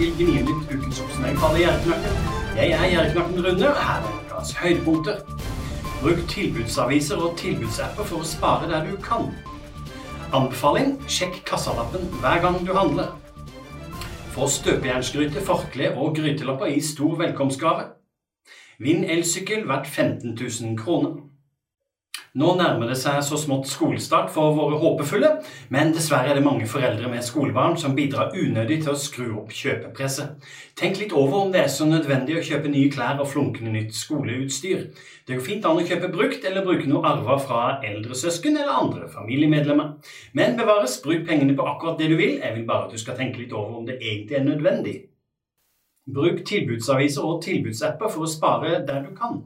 [0.00, 2.14] til Gnienytt ukens Gjerdeknakken.
[2.56, 5.18] Jeg er Gjerdeknakken Rune, og her er ukas høydepunkter.
[6.00, 9.28] Bruk tilbudsaviser og tilbudsapper for å spare der du kan.
[10.32, 13.12] Anbefaling sjekk kassalappen hver gang du handler.
[14.32, 17.90] Få støpejernsgryte, forkle og grytelapper i stor velkomstgave.
[18.80, 21.18] Vinn elsykkel verdt 15 000 kroner.
[22.38, 25.30] Nå nærmer det seg så smått skolestart for våre håpefulle,
[25.74, 29.50] men dessverre er det mange foreldre med skolebarn som bidrar unødig til å skru opp
[29.50, 30.36] kjøpepresset.
[30.78, 33.98] Tenk litt over om det er så nødvendig å kjøpe nye klær og flunkende nytt
[33.98, 34.86] skoleutstyr.
[35.26, 38.78] Det går fint an å kjøpe brukt eller bruke noe arva fra eldre søsken eller
[38.78, 39.92] andre familiemedlemmer.
[40.38, 42.38] Men bevares, bruk pengene på akkurat det du vil.
[42.38, 44.98] Jeg vil bare at du skal tenke litt over om det egentlig er nødvendig.
[46.14, 49.42] Bruk tilbudsaviser og tilbudsapper for å spare der du kan.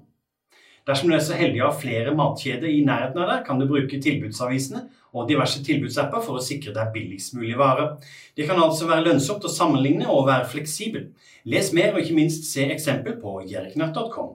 [0.84, 3.64] Dersom du er så heldig å ha flere matkjeder i nærheten av deg, kan du
[3.68, 4.82] bruke tilbudsavisene
[5.14, 7.94] og diverse tilbudsapper for å sikre deg billigst mulig vare.
[8.36, 11.06] Det kan altså være lønnsomt å sammenligne og være fleksibel.
[11.48, 14.34] Les mer og ikke minst se eksempel på jerknøtt.com.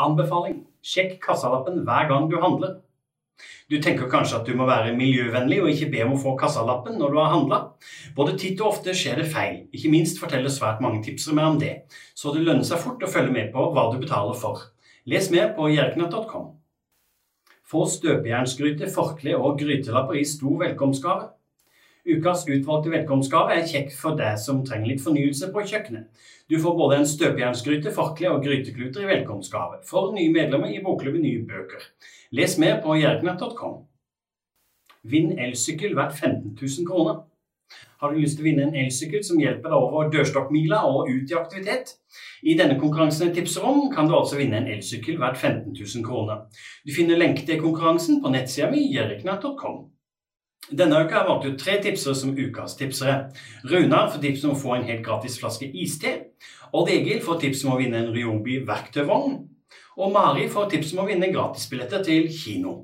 [0.00, 2.78] Anbefaling sjekk kassalappen hver gang du handler.
[3.70, 6.98] Du tenker kanskje at du må være miljøvennlig og ikke be om å få kassalappen
[7.00, 7.60] når du har handla.
[8.16, 11.60] Både titt og ofte skjer det feil, ikke minst forteller svært mange tipsere meg om
[11.62, 11.72] det,
[12.18, 14.66] så det lønner seg fort å følge med på hva du betaler for.
[15.08, 16.50] Les mer på jerknatt.com.
[17.64, 21.30] Få støpejernsgryte, forkle og grytelapper i stor velkomstgave.
[22.10, 26.26] Ukas utvalgte velkomstgave er kjekk for deg som trenger litt fornyelse på kjøkkenet.
[26.52, 31.24] Du får både en støpejernsgryte, forkle og grytekluter i velkomstgave for nye medlemmer i Bokklubben
[31.24, 31.86] Nye bøker.
[32.36, 33.80] Les mer på jerknatt.com.
[35.08, 37.22] Vinn elsykkel verdt 15 000 kroner.
[38.00, 41.30] Har du lyst til å vinne en elsykkel som hjelper deg over dørstokkmila og ut
[41.30, 41.94] i aktivitet?
[42.42, 46.06] I denne konkurransen jeg tipser om, kan du altså vinne en elsykkel verdt 15 000
[46.06, 46.46] kroner.
[46.86, 49.82] Du finner lenke til konkurransen på nettsida mi jeriknatt.com.
[50.70, 53.14] Denne uka har jeg valgt ut tre tipsere som ukas tipsere.
[53.66, 56.12] Runar får tips om å få en helt gratis flaske iste.
[56.72, 59.40] Odd Egil får tips om å vinne en Ryobi verktøyvogn.
[60.00, 62.76] Og Mari får tips om å vinne gratisbilletter til kino.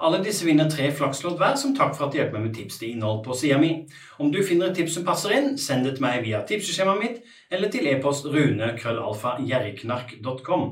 [0.00, 2.78] Alle disse vinner tre flakslodd hver som takk for at de hjelper meg med tips
[2.80, 3.70] til innhold på sida mi.
[4.20, 7.16] Om du finner et tips som passer inn, send det til meg via tipseskjemaet mitt
[7.50, 10.62] eller til e-post rune.krøllalfa.jerriknark.com.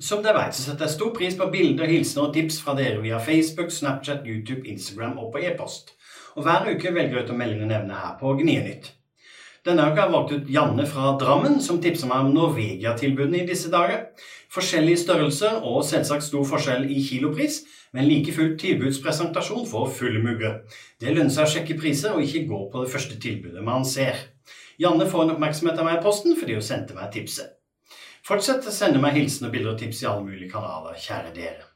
[0.00, 3.00] Som dere vet, så setter jeg stor pris på bilder, hilsener og tips fra dere
[3.04, 5.86] via Facebook, Snapchat, YouTube, Instagram og på e-post.
[6.38, 8.86] Og hver uke velger jeg ut å melde inn evne her på Gnienytt.
[9.66, 14.06] Denne uka valgt ut Janne fra Drammen, som tipser meg om Norvegia-tilbudene i disse dager.
[14.50, 17.60] Forskjellige størrelser og selvsagt stor forskjell i kilopris,
[17.92, 20.54] men like fullt tilbudspresentasjon for full mugge.
[21.00, 24.16] Det lønner seg å sjekke priser og ikke gå på det første tilbudet man ser.
[24.80, 27.58] Janne får en oppmerksomhet av meg i posten fordi hun sendte meg tipset.
[28.24, 31.66] Fortsett å sende meg hilsener, bilder og tips i alle mulige kanaler, kjære dere.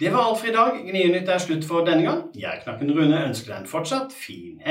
[0.00, 0.80] Det var alt for i dag.
[0.82, 2.22] Gnienytt er slutt for denne gang.
[2.34, 4.70] Jeg, Knakken Rune, ønsker deg en fortsatt fin helg.